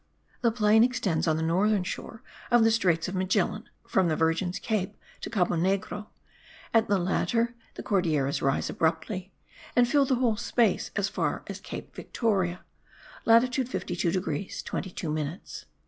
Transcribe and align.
The 0.41 0.49
plain 0.51 0.83
extends 0.83 1.27
on 1.27 1.37
the 1.37 1.43
northern 1.43 1.83
shore 1.83 2.23
of 2.49 2.63
the 2.63 2.71
Straits 2.71 3.07
of 3.07 3.13
Magellan, 3.13 3.69
from 3.87 4.07
the 4.07 4.15
Virgin's 4.15 4.57
Cape 4.57 4.97
to 5.21 5.29
Cabo 5.29 5.53
Negro; 5.55 6.07
at 6.73 6.87
the 6.87 6.97
latter 6.97 7.53
the 7.75 7.83
Cordilleras 7.83 8.41
rise 8.41 8.67
abruptly, 8.67 9.31
and 9.75 9.87
fill 9.87 10.05
the 10.05 10.15
whole 10.15 10.37
space 10.37 10.89
as 10.95 11.07
far 11.07 11.43
as 11.45 11.59
Cape 11.61 11.93
Victoria 11.93 12.61
(latitude 13.25 13.69
52 13.69 14.11
degrees 14.11 14.63
22 14.63 15.07
minutes). 15.11 15.65